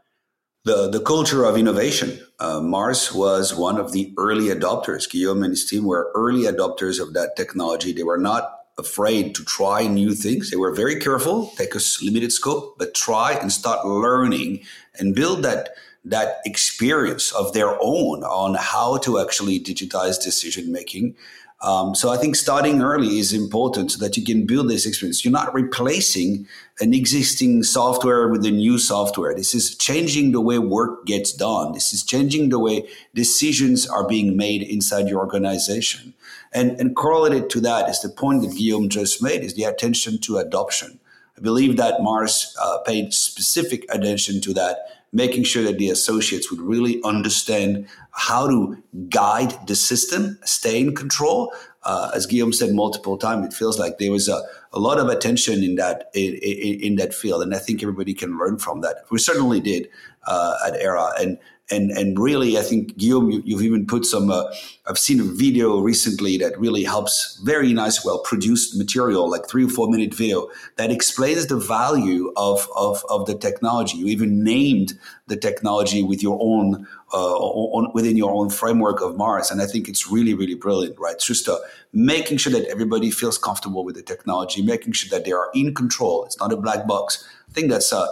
the 0.64 0.90
the 0.90 1.00
culture 1.00 1.44
of 1.44 1.56
innovation. 1.56 2.20
Uh, 2.38 2.60
Mars 2.60 3.12
was 3.14 3.54
one 3.54 3.78
of 3.78 3.92
the 3.92 4.12
early 4.18 4.46
adopters. 4.46 5.08
Guillaume 5.08 5.42
and 5.42 5.52
his 5.52 5.64
team 5.64 5.84
were 5.84 6.12
early 6.14 6.42
adopters 6.42 7.00
of 7.00 7.14
that 7.14 7.34
technology. 7.36 7.92
They 7.92 8.02
were 8.02 8.18
not 8.18 8.58
afraid 8.78 9.34
to 9.34 9.44
try 9.44 9.86
new 9.86 10.14
things. 10.14 10.50
They 10.50 10.56
were 10.56 10.72
very 10.72 11.00
careful, 11.00 11.52
take 11.56 11.74
a 11.74 11.80
limited 12.02 12.32
scope, 12.32 12.78
but 12.78 12.94
try 12.94 13.32
and 13.32 13.50
start 13.50 13.86
learning 13.86 14.60
and 14.98 15.14
build 15.14 15.42
that 15.42 15.70
that 16.08 16.40
experience 16.44 17.32
of 17.32 17.52
their 17.52 17.76
own 17.80 18.24
on 18.24 18.54
how 18.54 18.98
to 18.98 19.20
actually 19.20 19.60
digitize 19.60 20.22
decision 20.22 20.72
making. 20.72 21.14
Um, 21.60 21.96
so 21.96 22.10
I 22.10 22.16
think 22.16 22.36
starting 22.36 22.80
early 22.82 23.18
is 23.18 23.32
important 23.32 23.90
so 23.90 23.98
that 23.98 24.16
you 24.16 24.24
can 24.24 24.46
build 24.46 24.70
this 24.70 24.86
experience. 24.86 25.24
You're 25.24 25.32
not 25.32 25.52
replacing 25.52 26.46
an 26.78 26.94
existing 26.94 27.64
software 27.64 28.28
with 28.28 28.46
a 28.46 28.50
new 28.52 28.78
software. 28.78 29.34
This 29.34 29.54
is 29.54 29.74
changing 29.74 30.30
the 30.30 30.40
way 30.40 30.60
work 30.60 31.04
gets 31.04 31.32
done. 31.32 31.72
This 31.72 31.92
is 31.92 32.04
changing 32.04 32.50
the 32.50 32.60
way 32.60 32.88
decisions 33.12 33.88
are 33.88 34.06
being 34.06 34.36
made 34.36 34.62
inside 34.62 35.08
your 35.08 35.18
organization. 35.18 36.14
And, 36.52 36.78
and 36.80 36.94
correlated 36.94 37.50
to 37.50 37.60
that 37.62 37.88
is 37.90 38.00
the 38.02 38.08
point 38.08 38.42
that 38.42 38.56
Guillaume 38.56 38.88
just 38.88 39.20
made 39.20 39.42
is 39.42 39.54
the 39.54 39.64
attention 39.64 40.20
to 40.20 40.38
adoption. 40.38 41.00
I 41.36 41.40
believe 41.40 41.76
that 41.76 42.02
Mars 42.02 42.56
uh, 42.60 42.78
paid 42.78 43.12
specific 43.12 43.84
attention 43.90 44.40
to 44.42 44.54
that, 44.54 44.97
making 45.12 45.42
sure 45.42 45.62
that 45.62 45.78
the 45.78 45.88
associates 45.88 46.50
would 46.50 46.60
really 46.60 47.00
understand 47.02 47.88
how 48.10 48.46
to 48.46 48.82
guide 49.08 49.54
the 49.66 49.74
system, 49.74 50.38
stay 50.44 50.80
in 50.80 50.94
control. 50.94 51.52
Uh, 51.84 52.10
as 52.14 52.26
Guillaume 52.26 52.52
said 52.52 52.74
multiple 52.74 53.16
times, 53.16 53.46
it 53.46 53.56
feels 53.56 53.78
like 53.78 53.98
there 53.98 54.12
was 54.12 54.28
a, 54.28 54.40
a 54.72 54.78
lot 54.78 54.98
of 54.98 55.08
attention 55.08 55.62
in 55.62 55.76
that 55.76 56.10
in, 56.14 56.34
in, 56.34 56.80
in, 56.80 56.96
that 56.96 57.14
field, 57.14 57.42
and 57.42 57.54
I 57.54 57.58
think 57.58 57.82
everybody 57.82 58.12
can 58.12 58.36
learn 58.36 58.58
from 58.58 58.82
that. 58.82 59.04
We 59.10 59.18
certainly 59.18 59.60
did 59.60 59.88
uh, 60.26 60.56
at 60.66 60.74
Aera, 60.76 61.12
and 61.18 61.38
and 61.70 61.90
and 61.90 62.18
really, 62.18 62.56
I 62.56 62.62
think 62.62 62.96
Guillaume, 62.96 63.30
you, 63.30 63.56
have 63.56 63.64
even 63.64 63.86
put 63.86 64.06
some. 64.06 64.30
Uh, 64.30 64.44
I've 64.86 64.98
seen 64.98 65.20
a 65.20 65.24
video 65.24 65.80
recently 65.80 66.38
that 66.38 66.58
really 66.58 66.82
helps. 66.84 67.38
Very 67.44 67.72
nice, 67.72 68.04
well 68.04 68.20
produced 68.20 68.76
material, 68.76 69.30
like 69.30 69.48
three 69.48 69.64
or 69.64 69.68
four 69.68 69.88
minute 69.90 70.14
video 70.14 70.48
that 70.76 70.90
explains 70.90 71.46
the 71.46 71.58
value 71.58 72.32
of 72.36 72.66
of 72.74 73.04
of 73.10 73.26
the 73.26 73.36
technology. 73.36 73.98
You 73.98 74.06
even 74.06 74.42
named 74.42 74.98
the 75.26 75.36
technology 75.36 76.02
with 76.02 76.22
your 76.22 76.38
own 76.40 76.86
uh, 77.12 77.36
on, 77.36 77.92
within 77.92 78.16
your 78.16 78.32
own 78.32 78.48
framework 78.48 79.02
of 79.02 79.16
Mars, 79.16 79.50
and 79.50 79.60
I 79.60 79.66
think 79.66 79.88
it's 79.88 80.10
really 80.10 80.32
really 80.32 80.54
brilliant. 80.54 80.98
Right, 80.98 81.16
it's 81.16 81.26
just 81.26 81.48
uh, 81.48 81.58
making 81.92 82.38
sure 82.38 82.52
that 82.52 82.66
everybody 82.68 83.10
feels 83.10 83.36
comfortable 83.36 83.84
with 83.84 83.96
the 83.96 84.02
technology, 84.02 84.62
making 84.62 84.92
sure 84.92 85.10
that 85.16 85.26
they 85.26 85.32
are 85.32 85.50
in 85.54 85.74
control. 85.74 86.24
It's 86.24 86.38
not 86.38 86.52
a 86.52 86.56
black 86.56 86.86
box. 86.86 87.28
I 87.50 87.52
think 87.52 87.70
that's 87.70 87.92
uh, 87.92 88.06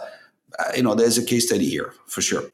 uh 0.58 0.72
you 0.76 0.82
know 0.82 0.94
there's 0.94 1.16
a 1.16 1.24
case 1.24 1.46
study 1.46 1.70
here 1.70 1.94
for 2.06 2.20
sure. 2.20 2.50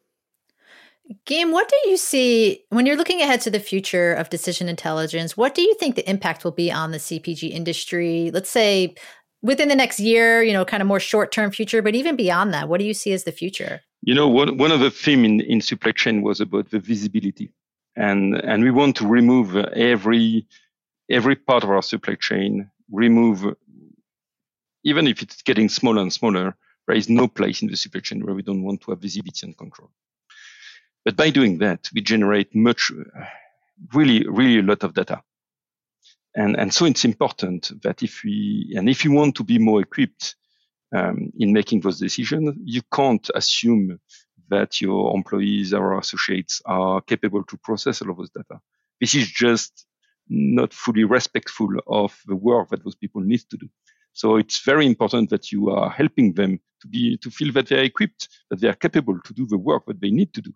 Guillaume, 1.26 1.52
what 1.52 1.68
do 1.68 1.90
you 1.90 1.96
see 1.96 2.64
when 2.70 2.86
you're 2.86 2.96
looking 2.96 3.20
ahead 3.20 3.40
to 3.42 3.50
the 3.50 3.60
future 3.60 4.12
of 4.14 4.30
decision 4.30 4.68
intelligence? 4.68 5.36
What 5.36 5.54
do 5.54 5.62
you 5.62 5.74
think 5.74 5.96
the 5.96 6.08
impact 6.08 6.44
will 6.44 6.52
be 6.52 6.70
on 6.70 6.92
the 6.92 6.98
CPG 6.98 7.50
industry? 7.50 8.30
Let's 8.32 8.50
say 8.50 8.94
within 9.42 9.68
the 9.68 9.74
next 9.74 10.00
year, 10.00 10.42
you 10.42 10.52
know, 10.52 10.64
kind 10.64 10.80
of 10.80 10.86
more 10.86 11.00
short 11.00 11.32
term 11.32 11.50
future, 11.50 11.82
but 11.82 11.94
even 11.94 12.16
beyond 12.16 12.54
that, 12.54 12.68
what 12.68 12.78
do 12.78 12.86
you 12.86 12.94
see 12.94 13.12
as 13.12 13.24
the 13.24 13.32
future? 13.32 13.80
You 14.02 14.14
know, 14.14 14.28
one, 14.28 14.56
one 14.56 14.72
of 14.72 14.80
the 14.80 14.90
themes 14.90 15.24
in, 15.24 15.40
in 15.40 15.60
supply 15.60 15.92
chain 15.92 16.22
was 16.22 16.40
about 16.40 16.70
the 16.70 16.78
visibility. 16.78 17.52
And, 17.96 18.34
and 18.34 18.62
we 18.64 18.70
want 18.70 18.96
to 18.96 19.06
remove 19.06 19.56
every, 19.56 20.46
every 21.10 21.36
part 21.36 21.62
of 21.62 21.70
our 21.70 21.82
supply 21.82 22.16
chain, 22.18 22.70
remove, 22.90 23.54
even 24.84 25.06
if 25.06 25.22
it's 25.22 25.42
getting 25.42 25.68
smaller 25.68 26.00
and 26.00 26.12
smaller, 26.12 26.56
there 26.86 26.96
is 26.96 27.08
no 27.08 27.28
place 27.28 27.62
in 27.62 27.68
the 27.68 27.76
supply 27.76 28.00
chain 28.00 28.24
where 28.24 28.34
we 28.34 28.42
don't 28.42 28.62
want 28.62 28.80
to 28.82 28.92
have 28.92 29.00
visibility 29.00 29.46
and 29.46 29.56
control. 29.56 29.90
But 31.04 31.16
by 31.16 31.30
doing 31.30 31.58
that, 31.58 31.88
we 31.94 32.00
generate 32.00 32.54
much, 32.54 32.92
really, 33.92 34.26
really 34.28 34.60
a 34.60 34.62
lot 34.62 34.84
of 34.84 34.94
data. 34.94 35.22
And, 36.34 36.56
and 36.56 36.72
so 36.72 36.86
it's 36.86 37.04
important 37.04 37.72
that 37.82 38.02
if 38.02 38.22
we, 38.24 38.72
and 38.76 38.88
if 38.88 39.04
you 39.04 39.12
want 39.12 39.34
to 39.36 39.44
be 39.44 39.58
more 39.58 39.80
equipped 39.80 40.36
um, 40.94 41.32
in 41.38 41.52
making 41.52 41.80
those 41.80 41.98
decisions, 41.98 42.56
you 42.64 42.82
can't 42.92 43.28
assume 43.34 43.98
that 44.48 44.80
your 44.80 45.14
employees 45.14 45.72
or 45.72 45.98
associates 45.98 46.62
are 46.64 47.00
capable 47.00 47.42
to 47.44 47.56
process 47.58 48.02
all 48.02 48.10
of 48.10 48.16
those 48.18 48.30
data. 48.30 48.60
This 49.00 49.14
is 49.14 49.28
just 49.30 49.86
not 50.28 50.72
fully 50.72 51.04
respectful 51.04 51.68
of 51.86 52.18
the 52.26 52.36
work 52.36 52.68
that 52.70 52.84
those 52.84 52.94
people 52.94 53.22
need 53.22 53.40
to 53.50 53.56
do. 53.56 53.68
So 54.12 54.36
it's 54.36 54.60
very 54.64 54.86
important 54.86 55.30
that 55.30 55.50
you 55.52 55.70
are 55.70 55.90
helping 55.90 56.34
them 56.34 56.60
to 56.82 56.88
be 56.88 57.16
to 57.18 57.30
feel 57.30 57.52
that 57.52 57.68
they 57.68 57.78
are 57.80 57.84
equipped, 57.84 58.28
that 58.50 58.60
they 58.60 58.68
are 58.68 58.74
capable 58.74 59.18
to 59.24 59.34
do 59.34 59.46
the 59.46 59.58
work 59.58 59.86
that 59.86 60.00
they 60.00 60.10
need 60.10 60.34
to 60.34 60.42
do. 60.42 60.52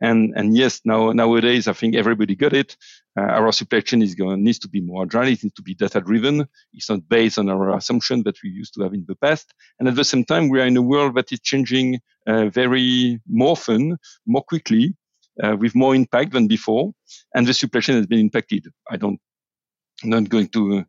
And 0.00 0.34
and 0.36 0.56
yes, 0.56 0.80
now 0.84 1.12
nowadays 1.12 1.68
I 1.68 1.72
think 1.72 1.94
everybody 1.94 2.34
got 2.34 2.52
it. 2.52 2.76
Uh, 3.18 3.22
our 3.22 3.52
supply 3.52 3.80
chain 3.80 4.02
is 4.02 4.14
going 4.14 4.44
needs 4.44 4.58
to 4.60 4.68
be 4.68 4.80
more 4.80 5.04
agile. 5.04 5.22
It 5.22 5.42
needs 5.42 5.54
to 5.54 5.62
be 5.62 5.74
data 5.74 6.00
driven. 6.00 6.46
It's 6.72 6.90
not 6.90 7.08
based 7.08 7.38
on 7.38 7.48
our 7.48 7.74
assumption 7.74 8.22
that 8.24 8.36
we 8.42 8.50
used 8.50 8.74
to 8.74 8.82
have 8.82 8.92
in 8.92 9.04
the 9.08 9.16
past. 9.16 9.54
And 9.78 9.88
at 9.88 9.94
the 9.94 10.04
same 10.04 10.24
time, 10.24 10.48
we 10.48 10.60
are 10.60 10.66
in 10.66 10.76
a 10.76 10.82
world 10.82 11.14
that 11.14 11.32
is 11.32 11.40
changing 11.40 12.00
uh, 12.26 12.46
very 12.50 13.20
more 13.26 13.52
often, 13.52 13.96
more 14.26 14.42
quickly, 14.42 14.94
uh, 15.42 15.56
with 15.58 15.74
more 15.74 15.94
impact 15.94 16.32
than 16.32 16.46
before. 16.46 16.92
And 17.34 17.46
the 17.46 17.54
supply 17.54 17.80
chain 17.80 17.96
has 17.96 18.06
been 18.06 18.20
impacted. 18.20 18.66
I 18.90 18.96
don't, 18.96 19.18
I'm 20.02 20.10
not 20.10 20.28
going 20.28 20.48
to. 20.48 20.84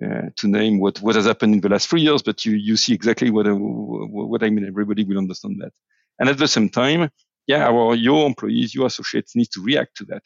Uh, 0.00 0.30
to 0.36 0.46
name 0.46 0.78
what, 0.78 1.00
what 1.00 1.16
has 1.16 1.26
happened 1.26 1.52
in 1.54 1.60
the 1.60 1.68
last 1.68 1.88
three 1.88 2.02
years, 2.02 2.22
but 2.22 2.46
you, 2.46 2.52
you 2.52 2.76
see 2.76 2.94
exactly 2.94 3.30
what, 3.30 3.46
what 3.48 4.44
I 4.44 4.48
mean. 4.48 4.64
Everybody 4.64 5.02
will 5.02 5.18
understand 5.18 5.60
that. 5.60 5.72
And 6.20 6.28
at 6.28 6.38
the 6.38 6.46
same 6.46 6.68
time, 6.68 7.10
yeah, 7.48 7.66
our 7.66 7.94
your 7.94 8.26
employees, 8.26 8.74
your 8.74 8.86
associates 8.86 9.34
need 9.34 9.50
to 9.52 9.62
react 9.62 9.96
to 9.96 10.04
that. 10.06 10.24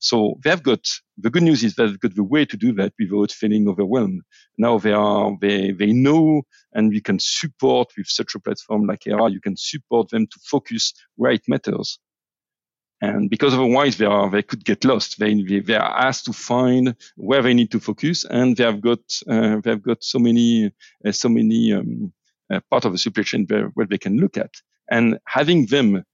So 0.00 0.38
they've 0.44 0.62
got 0.62 0.86
the 1.16 1.30
good 1.30 1.42
news 1.42 1.64
is 1.64 1.74
they've 1.74 1.98
got 1.98 2.14
the 2.14 2.22
way 2.22 2.44
to 2.44 2.56
do 2.56 2.72
that 2.74 2.92
without 2.98 3.32
feeling 3.32 3.68
overwhelmed. 3.68 4.22
Now 4.58 4.78
they 4.78 4.92
are 4.92 5.36
they 5.40 5.72
they 5.72 5.92
know 5.92 6.42
and 6.74 6.90
we 6.90 7.00
can 7.00 7.18
support 7.20 7.88
with 7.96 8.06
such 8.06 8.34
a 8.36 8.40
platform 8.40 8.86
like 8.86 9.06
Aera, 9.08 9.30
you 9.30 9.40
can 9.40 9.56
support 9.56 10.10
them 10.10 10.26
to 10.26 10.40
focus 10.44 10.92
where 11.16 11.32
it 11.32 11.42
matters. 11.48 11.98
And 13.00 13.30
because 13.30 13.54
otherwise 13.54 13.96
they 13.96 14.06
are 14.06 14.30
they 14.30 14.42
could 14.42 14.64
get 14.64 14.84
lost. 14.84 15.18
They 15.18 15.42
they 15.42 15.74
are 15.74 15.98
asked 16.06 16.26
to 16.26 16.32
find 16.32 16.94
where 17.16 17.42
they 17.42 17.54
need 17.54 17.70
to 17.70 17.80
focus, 17.80 18.24
and 18.24 18.56
they 18.56 18.64
have 18.64 18.80
got 18.80 19.00
uh, 19.28 19.60
they 19.64 19.70
have 19.70 19.82
got 19.82 20.04
so 20.04 20.18
many 20.18 20.72
uh, 21.06 21.12
so 21.12 21.28
many 21.28 21.72
um, 21.72 22.12
uh, 22.52 22.60
part 22.70 22.84
of 22.84 22.92
the 22.92 22.98
supply 22.98 23.22
chain 23.22 23.46
where, 23.48 23.68
where 23.74 23.86
they 23.86 23.98
can 23.98 24.18
look 24.18 24.36
at. 24.36 24.52
And 24.90 25.18
having 25.26 25.66
them 25.66 26.04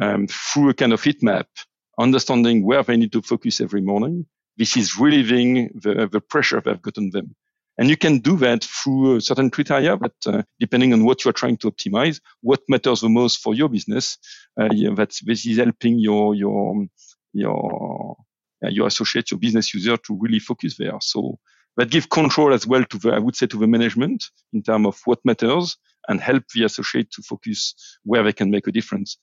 um, 0.00 0.26
through 0.26 0.70
a 0.70 0.74
kind 0.74 0.92
of 0.92 1.02
heat 1.02 1.22
map, 1.22 1.48
understanding 1.98 2.64
where 2.64 2.82
they 2.82 2.96
need 2.96 3.12
to 3.12 3.22
focus 3.22 3.60
every 3.60 3.80
morning. 3.80 4.26
This 4.56 4.76
is 4.76 4.98
relieving 4.98 5.70
the, 5.74 6.08
the 6.10 6.20
pressure 6.20 6.60
they've 6.60 6.80
got 6.80 6.98
on 6.98 7.10
them. 7.10 7.34
And 7.78 7.90
you 7.90 7.96
can 7.96 8.20
do 8.20 8.36
that 8.38 8.64
through 8.64 9.20
certain 9.20 9.50
criteria, 9.50 9.96
but 9.98 10.14
uh, 10.26 10.42
depending 10.58 10.94
on 10.94 11.04
what 11.04 11.24
you're 11.24 11.32
trying 11.32 11.58
to 11.58 11.70
optimize, 11.70 12.20
what 12.40 12.60
matters 12.68 13.02
the 13.02 13.10
most 13.10 13.42
for 13.42 13.54
your 13.54 13.68
business, 13.68 14.16
uh, 14.58 14.68
yeah, 14.72 14.94
this 14.96 15.44
is 15.44 15.58
helping 15.58 15.98
your 15.98 16.34
your 16.34 16.86
your 17.34 18.16
uh, 18.64 18.68
your 18.68 18.86
associate, 18.86 19.30
your 19.30 19.38
business 19.38 19.74
user 19.74 19.98
to 19.98 20.18
really 20.18 20.38
focus 20.38 20.78
there. 20.78 20.96
So 21.00 21.38
that 21.76 21.90
gives 21.90 22.06
control 22.06 22.54
as 22.54 22.66
well 22.66 22.84
to 22.84 22.98
the, 22.98 23.10
I 23.10 23.18
would 23.18 23.36
say, 23.36 23.46
to 23.46 23.58
the 23.58 23.66
management 23.66 24.24
in 24.54 24.62
terms 24.62 24.86
of 24.86 25.00
what 25.04 25.18
matters 25.26 25.76
and 26.08 26.20
help 26.20 26.44
the 26.54 26.64
associate 26.64 27.10
to 27.10 27.22
focus 27.22 27.74
where 28.04 28.22
they 28.22 28.32
can 28.32 28.50
make 28.50 28.66
a 28.66 28.72
difference 28.72 29.18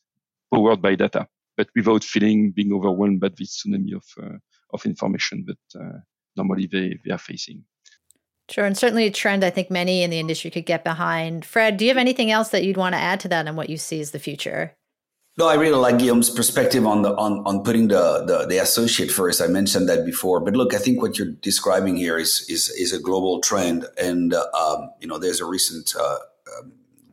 powered 0.53 0.81
by 0.81 0.95
data, 0.95 1.27
but 1.57 1.67
without 1.75 2.03
feeling 2.03 2.51
being 2.51 2.73
overwhelmed 2.73 3.19
by 3.19 3.29
this 3.29 3.61
tsunami 3.61 3.95
of 3.95 4.05
uh, 4.23 4.37
of 4.73 4.85
information 4.85 5.45
that 5.47 5.79
uh, 5.79 5.99
normally 6.35 6.67
they, 6.71 6.99
they 7.05 7.11
are 7.11 7.17
facing. 7.17 7.63
Sure, 8.49 8.65
and 8.65 8.77
certainly 8.77 9.05
a 9.05 9.11
trend 9.11 9.43
I 9.43 9.49
think 9.49 9.71
many 9.71 10.03
in 10.03 10.09
the 10.09 10.19
industry 10.19 10.51
could 10.51 10.65
get 10.65 10.83
behind. 10.83 11.45
Fred, 11.45 11.77
do 11.77 11.85
you 11.85 11.91
have 11.91 11.97
anything 11.97 12.29
else 12.29 12.49
that 12.49 12.63
you'd 12.63 12.77
want 12.77 12.93
to 12.93 12.99
add 12.99 13.19
to 13.21 13.27
that 13.29 13.47
and 13.47 13.55
what 13.55 13.69
you 13.69 13.77
see 13.77 14.01
as 14.01 14.11
the 14.11 14.19
future? 14.19 14.75
No, 15.35 15.47
I 15.47 15.55
really 15.55 15.77
like 15.77 15.97
Guillaume's 15.97 16.29
perspective 16.29 16.85
on 16.85 17.01
the 17.01 17.15
on, 17.15 17.41
on 17.45 17.63
putting 17.63 17.87
the, 17.87 18.23
the, 18.27 18.45
the 18.45 18.57
associate 18.57 19.09
first. 19.09 19.41
I 19.41 19.47
mentioned 19.47 19.89
that 19.89 20.05
before, 20.05 20.39
but 20.39 20.55
look, 20.55 20.75
I 20.75 20.77
think 20.77 21.01
what 21.01 21.17
you're 21.17 21.31
describing 21.41 21.97
here 21.97 22.19
is 22.19 22.45
is 22.49 22.69
is 22.69 22.93
a 22.93 22.99
global 22.99 23.41
trend, 23.41 23.85
and 23.97 24.33
uh, 24.33 24.45
um, 24.53 24.91
you 24.99 25.07
know, 25.07 25.17
there's 25.17 25.39
a 25.39 25.45
recent 25.45 25.95
uh, 25.99 26.19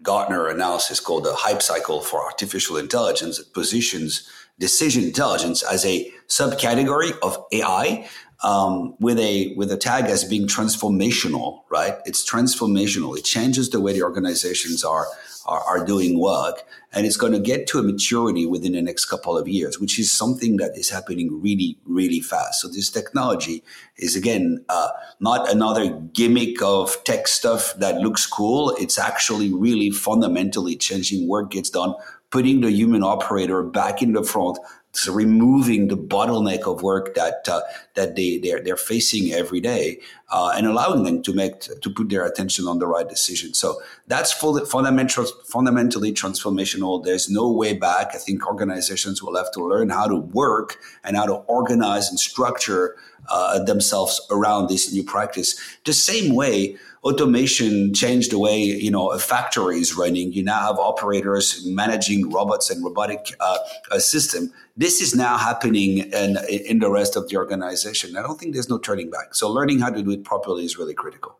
Gartner 0.02 0.48
analysis 0.48 1.00
called 1.00 1.24
the 1.24 1.34
hype 1.34 1.62
cycle 1.62 2.00
for 2.00 2.22
artificial 2.22 2.76
intelligence 2.76 3.38
that 3.38 3.52
positions 3.52 4.28
decision 4.58 5.04
intelligence 5.04 5.62
as 5.62 5.84
a 5.84 6.12
subcategory 6.28 7.12
of 7.22 7.44
AI 7.52 8.08
um, 8.42 8.94
with 9.00 9.18
a 9.18 9.54
with 9.56 9.70
a 9.70 9.76
tag 9.76 10.06
as 10.06 10.24
being 10.24 10.46
transformational. 10.46 11.62
Right? 11.70 11.96
It's 12.04 12.28
transformational. 12.28 13.16
It 13.16 13.24
changes 13.24 13.70
the 13.70 13.80
way 13.80 13.92
the 13.92 14.02
organizations 14.02 14.84
are 14.84 15.06
are, 15.46 15.60
are 15.62 15.84
doing 15.84 16.18
work. 16.18 16.64
And 16.92 17.06
it's 17.06 17.16
going 17.16 17.32
to 17.32 17.38
get 17.38 17.66
to 17.68 17.78
a 17.78 17.82
maturity 17.82 18.46
within 18.46 18.72
the 18.72 18.82
next 18.82 19.04
couple 19.04 19.38
of 19.38 19.46
years, 19.46 19.78
which 19.78 19.98
is 19.98 20.10
something 20.10 20.56
that 20.56 20.76
is 20.76 20.90
happening 20.90 21.40
really, 21.40 21.78
really 21.84 22.20
fast. 22.20 22.60
So 22.60 22.68
this 22.68 22.90
technology 22.90 23.62
is 23.96 24.16
again 24.16 24.64
uh, 24.68 24.88
not 25.20 25.50
another 25.50 25.90
gimmick 26.12 26.60
of 26.62 27.02
tech 27.04 27.28
stuff 27.28 27.74
that 27.78 27.96
looks 27.96 28.26
cool. 28.26 28.74
It's 28.78 28.98
actually 28.98 29.52
really 29.52 29.90
fundamentally 29.90 30.76
changing 30.76 31.28
work 31.28 31.52
gets 31.52 31.70
done, 31.70 31.94
putting 32.30 32.60
the 32.60 32.70
human 32.70 33.02
operator 33.02 33.62
back 33.62 34.02
in 34.02 34.12
the 34.12 34.24
front, 34.24 34.58
so 34.92 35.12
removing 35.12 35.88
the 35.88 35.96
bottleneck 35.96 36.62
of 36.62 36.82
work 36.82 37.14
that 37.14 37.48
uh, 37.48 37.60
that 37.94 38.16
they 38.16 38.38
they're, 38.38 38.62
they're 38.62 38.76
facing 38.76 39.32
every 39.32 39.60
day. 39.60 40.00
Uh, 40.30 40.52
and 40.56 40.66
allowing 40.66 41.02
them 41.04 41.22
to 41.22 41.32
make 41.32 41.60
to 41.60 41.90
put 41.90 42.08
their 42.08 42.24
attention 42.24 42.66
on 42.66 42.78
the 42.78 42.86
right 42.86 43.08
decision. 43.08 43.54
So 43.54 43.80
that's 44.06 44.32
fully, 44.32 44.64
fundamental, 44.64 45.26
fundamentally 45.46 46.12
transformational. 46.12 47.04
There's 47.04 47.28
no 47.28 47.50
way 47.50 47.72
back. 47.74 48.10
I 48.14 48.18
think 48.18 48.46
organizations 48.46 49.22
will 49.22 49.36
have 49.36 49.50
to 49.52 49.64
learn 49.64 49.90
how 49.90 50.06
to 50.06 50.16
work 50.16 50.78
and 51.04 51.16
how 51.16 51.26
to 51.26 51.34
organize 51.34 52.08
and 52.08 52.18
structure 52.18 52.96
uh, 53.28 53.62
themselves 53.62 54.20
around 54.30 54.68
this 54.68 54.92
new 54.92 55.04
practice. 55.04 55.58
The 55.84 55.92
same 55.92 56.34
way 56.34 56.76
automation 57.02 57.94
changed 57.94 58.30
the 58.30 58.38
way 58.38 58.58
you 58.58 58.90
know 58.90 59.10
a 59.10 59.18
factory 59.18 59.78
is 59.78 59.96
running. 59.96 60.32
You 60.32 60.42
now 60.42 60.60
have 60.60 60.78
operators 60.78 61.64
managing 61.66 62.30
robots 62.30 62.70
and 62.70 62.84
robotic 62.84 63.34
uh, 63.40 63.58
system. 63.98 64.52
This 64.76 65.00
is 65.00 65.14
now 65.14 65.36
happening 65.36 65.98
in, 65.98 66.38
in 66.48 66.78
the 66.78 66.90
rest 66.90 67.16
of 67.16 67.28
the 67.28 67.36
organization. 67.36 68.16
I 68.16 68.22
don't 68.22 68.38
think 68.38 68.54
there's 68.54 68.70
no 68.70 68.78
turning 68.78 69.10
back. 69.10 69.34
So 69.34 69.50
learning 69.50 69.80
how 69.80 69.90
to 69.90 70.02
do 70.02 70.10
it 70.10 70.19
properly 70.22 70.64
is 70.64 70.78
really 70.78 70.94
critical. 70.94 71.38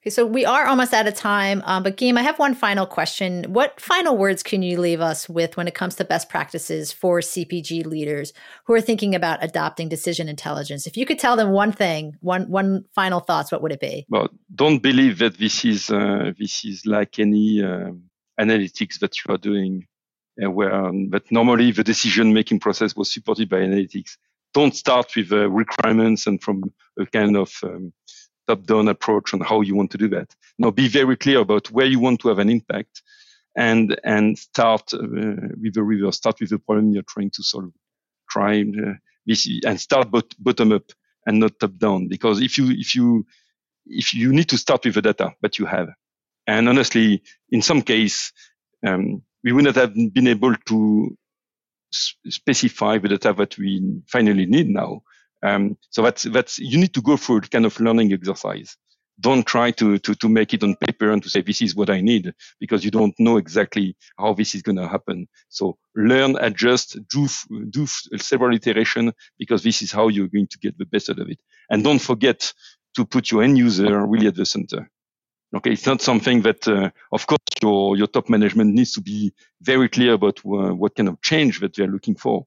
Okay, 0.00 0.10
so 0.10 0.24
we 0.24 0.44
are 0.44 0.66
almost 0.66 0.94
out 0.94 1.08
of 1.08 1.14
time, 1.14 1.60
um, 1.66 1.82
but 1.82 1.96
Guillaume, 1.96 2.18
I 2.18 2.22
have 2.22 2.38
one 2.38 2.54
final 2.54 2.86
question. 2.86 3.44
What 3.52 3.80
final 3.80 4.16
words 4.16 4.44
can 4.44 4.62
you 4.62 4.80
leave 4.80 5.00
us 5.00 5.28
with 5.28 5.56
when 5.56 5.66
it 5.66 5.74
comes 5.74 5.96
to 5.96 6.04
best 6.04 6.28
practices 6.28 6.92
for 6.92 7.18
CPG 7.18 7.84
leaders 7.84 8.32
who 8.66 8.74
are 8.74 8.80
thinking 8.80 9.16
about 9.16 9.42
adopting 9.42 9.88
decision 9.88 10.28
intelligence? 10.28 10.86
If 10.86 10.96
you 10.96 11.04
could 11.04 11.18
tell 11.18 11.34
them 11.34 11.50
one 11.50 11.72
thing, 11.72 12.16
one 12.20 12.48
one 12.48 12.84
final 12.94 13.18
thoughts, 13.18 13.50
what 13.50 13.60
would 13.60 13.72
it 13.72 13.80
be? 13.80 14.06
Well, 14.08 14.28
don't 14.54 14.80
believe 14.80 15.18
that 15.18 15.36
this 15.36 15.64
is 15.64 15.90
uh, 15.90 16.30
this 16.38 16.64
is 16.64 16.86
like 16.86 17.18
any 17.18 17.60
uh, 17.64 17.90
analytics 18.38 19.00
that 19.00 19.16
you 19.18 19.34
are 19.34 19.38
doing, 19.38 19.84
uh, 20.40 20.48
where 20.48 20.72
um, 20.72 21.10
that 21.10 21.32
normally 21.32 21.72
the 21.72 21.82
decision 21.82 22.32
making 22.32 22.60
process 22.60 22.94
was 22.94 23.12
supported 23.12 23.48
by 23.48 23.56
analytics. 23.56 24.16
Don't 24.54 24.74
start 24.74 25.14
with 25.16 25.32
uh, 25.32 25.48
requirements 25.50 26.26
and 26.26 26.42
from 26.42 26.62
a 26.98 27.06
kind 27.06 27.36
of 27.36 27.52
um, 27.62 27.92
top-down 28.46 28.88
approach 28.88 29.34
on 29.34 29.40
how 29.40 29.60
you 29.60 29.76
want 29.76 29.90
to 29.90 29.98
do 29.98 30.08
that. 30.08 30.34
Now, 30.58 30.70
be 30.70 30.88
very 30.88 31.16
clear 31.16 31.40
about 31.40 31.70
where 31.70 31.86
you 31.86 32.00
want 32.00 32.20
to 32.20 32.28
have 32.28 32.38
an 32.38 32.50
impact, 32.50 33.02
and 33.56 33.98
and 34.04 34.38
start 34.38 34.94
uh, 34.94 34.98
with 35.60 35.74
the 35.74 35.82
reverse. 35.82 36.16
Start 36.16 36.40
with 36.40 36.50
the 36.50 36.58
problem 36.58 36.92
you're 36.92 37.02
trying 37.02 37.30
to 37.32 37.42
solve. 37.42 37.72
Try 38.30 38.62
uh, 38.62 38.94
this 39.26 39.48
and 39.66 39.80
start 39.80 40.10
bot- 40.10 40.34
bottom 40.38 40.72
up 40.72 40.92
and 41.26 41.40
not 41.40 41.58
top 41.58 41.76
down. 41.76 42.08
Because 42.08 42.40
if 42.40 42.56
you 42.56 42.70
if 42.70 42.94
you 42.94 43.26
if 43.86 44.14
you 44.14 44.32
need 44.32 44.48
to 44.48 44.58
start 44.58 44.84
with 44.84 44.94
the 44.94 45.02
data 45.02 45.32
that 45.42 45.58
you 45.58 45.66
have, 45.66 45.88
and 46.46 46.68
honestly, 46.68 47.22
in 47.50 47.62
some 47.62 47.82
case, 47.82 48.32
um, 48.86 49.22
we 49.42 49.52
would 49.52 49.64
not 49.64 49.76
have 49.76 49.94
been 49.94 50.28
able 50.28 50.54
to 50.54 51.17
specify 51.90 52.98
the 52.98 53.08
data 53.08 53.34
that 53.36 53.56
we 53.58 54.00
finally 54.06 54.46
need 54.46 54.68
now 54.68 55.02
um, 55.42 55.76
so 55.90 56.02
that's 56.02 56.24
that's 56.24 56.58
you 56.58 56.78
need 56.78 56.94
to 56.94 57.02
go 57.02 57.16
through 57.16 57.42
kind 57.42 57.66
of 57.66 57.78
learning 57.80 58.12
exercise. 58.12 58.76
Don't 59.20 59.44
try 59.44 59.72
to, 59.72 59.98
to 59.98 60.14
to 60.14 60.28
make 60.28 60.54
it 60.54 60.62
on 60.62 60.76
paper 60.76 61.10
and 61.10 61.22
to 61.22 61.28
say 61.28 61.40
this 61.40 61.60
is 61.60 61.74
what 61.74 61.90
I 61.90 62.00
need 62.00 62.32
because 62.60 62.84
you 62.84 62.90
don't 62.90 63.14
know 63.18 63.36
exactly 63.36 63.96
how 64.16 64.32
this 64.34 64.54
is 64.54 64.62
going 64.62 64.76
to 64.76 64.86
happen. 64.86 65.26
So 65.48 65.76
learn, 65.96 66.36
adjust, 66.40 66.98
do 67.08 67.26
do 67.70 67.86
several 67.86 68.54
iterations 68.54 69.12
because 69.38 69.62
this 69.64 69.82
is 69.82 69.90
how 69.90 70.08
you're 70.08 70.28
going 70.28 70.48
to 70.48 70.58
get 70.58 70.78
the 70.78 70.86
best 70.86 71.10
out 71.10 71.18
of 71.18 71.28
it. 71.28 71.40
And 71.68 71.82
don't 71.82 71.98
forget 72.00 72.52
to 72.94 73.04
put 73.04 73.30
your 73.30 73.42
end 73.42 73.58
user 73.58 74.06
really 74.06 74.28
at 74.28 74.36
the 74.36 74.46
center. 74.46 74.88
Okay, 75.56 75.72
it's 75.72 75.86
not 75.86 76.02
something 76.02 76.42
that, 76.42 76.68
uh, 76.68 76.90
of 77.10 77.26
course, 77.26 77.38
your 77.62 77.96
your 77.96 78.06
top 78.06 78.28
management 78.28 78.74
needs 78.74 78.92
to 78.92 79.00
be 79.00 79.32
very 79.62 79.88
clear 79.88 80.12
about 80.12 80.38
uh, 80.40 80.74
what 80.74 80.94
kind 80.94 81.08
of 81.08 81.20
change 81.22 81.60
that 81.60 81.74
they're 81.74 81.86
looking 81.86 82.16
for, 82.16 82.46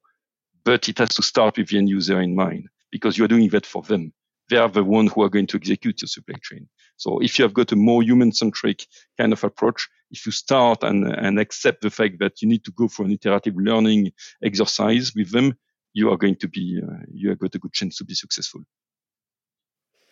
but 0.64 0.88
it 0.88 1.00
has 1.00 1.10
to 1.16 1.24
start 1.24 1.58
with 1.58 1.70
the 1.70 1.80
end 1.80 1.90
user 1.90 2.22
in 2.22 2.36
mind 2.36 2.68
because 2.92 3.18
you're 3.18 3.28
doing 3.28 3.50
that 3.50 3.66
for 3.66 3.82
them. 3.82 4.14
They 4.50 4.58
are 4.58 4.70
the 4.70 4.84
ones 4.84 5.14
who 5.14 5.24
are 5.24 5.30
going 5.30 5.48
to 5.48 5.58
execute 5.58 6.02
your 6.02 6.10
supply 6.10 6.36
chain. 6.44 6.68
So 6.98 7.20
if 7.20 7.40
you 7.40 7.44
have 7.44 7.54
got 7.54 7.72
a 7.72 7.76
more 7.76 8.04
human 8.04 8.32
centric 8.34 8.86
kind 9.18 9.34
of 9.34 9.44
approach, 9.44 9.88
if 10.12 10.26
you 10.26 10.32
start 10.32 10.84
and, 10.84 11.06
and 11.06 11.40
accept 11.40 11.82
the 11.82 11.90
fact 11.90 12.20
that 12.20 12.42
you 12.42 12.50
need 12.50 12.64
to 12.66 12.72
go 12.72 12.88
for 12.88 13.06
an 13.06 13.12
iterative 13.12 13.56
learning 13.58 14.12
exercise 14.44 15.14
with 15.16 15.32
them, 15.32 15.58
you 15.94 16.12
are 16.12 16.18
going 16.18 16.36
to 16.36 16.48
be, 16.48 16.82
uh, 16.86 16.98
you 17.12 17.30
have 17.30 17.40
got 17.40 17.56
a 17.56 17.60
good 17.60 17.74
chance 17.74 17.98
to 17.98 18.06
be 18.06 18.14
successful. 18.14 18.62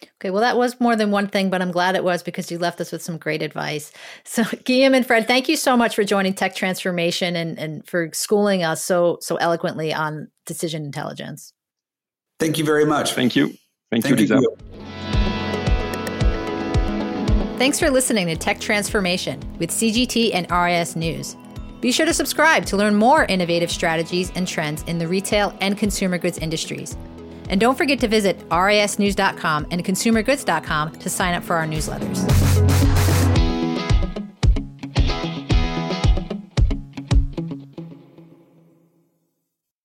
Okay, 0.02 0.30
well, 0.30 0.42
that 0.42 0.58
was 0.58 0.80
more 0.80 0.96
than 0.96 1.12
one 1.12 1.28
thing, 1.28 1.50
but 1.50 1.62
I'm 1.62 1.72
glad 1.72 1.96
it 1.96 2.04
was 2.04 2.24
because 2.24 2.50
you 2.50 2.58
left 2.58 2.80
us 2.80 2.92
with 2.92 3.02
some 3.02 3.18
great 3.18 3.42
advice. 3.42 3.92
So, 4.24 4.44
Guillaume 4.64 4.94
and 4.94 5.06
Fred, 5.06 5.28
thank 5.28 5.50
you 5.50 5.56
so 5.56 5.76
much 5.76 5.96
for 5.96 6.04
joining 6.04 6.34
Tech 6.34 6.56
Transformation 6.56 7.36
and, 7.36 7.58
and 7.58 7.88
for 7.88 8.10
schooling 8.14 8.64
us 8.64 8.84
so 8.84 9.18
so 9.22 9.38
eloquently 9.38 9.94
on 9.94 10.30
decision 10.46 10.86
intelligence. 10.86 11.54
Thank 12.40 12.58
you 12.58 12.64
very 12.64 12.86
much. 12.86 13.14
Thank 13.14 13.36
you. 13.36 13.48
Thank, 13.92 14.04
Thank 14.04 14.20
you, 14.20 14.28
Lisa. 14.28 14.36
You. 14.36 14.56
Thanks 17.58 17.80
for 17.80 17.90
listening 17.90 18.28
to 18.28 18.38
Tech 18.38 18.60
Transformation 18.60 19.42
with 19.60 19.72
CGT 19.72 20.32
and 20.34 20.50
RIS 20.50 20.96
News. 20.96 21.36
Be 21.82 21.92
sure 21.92 22.06
to 22.06 22.14
subscribe 22.14 22.66
to 22.68 22.78
learn 22.78 22.96
more 22.96 23.26
innovative 23.26 23.72
strategies 23.72 24.32
and 24.36 24.48
trends 24.48 24.84
in 24.84 24.98
the 24.98 25.08
retail 25.08 25.58
and 25.60 25.78
consumer 25.78 26.18
goods 26.18 26.38
industries. 26.38 26.96
And 27.50 27.60
don't 27.60 27.78
forget 27.78 28.00
to 28.00 28.08
visit 28.08 28.48
risnews.com 28.50 29.68
and 29.72 29.84
consumergoods.com 29.84 30.92
to 30.94 31.10
sign 31.10 31.34
up 31.34 31.44
for 31.44 31.56
our 31.56 31.66
newsletters. 31.66 32.49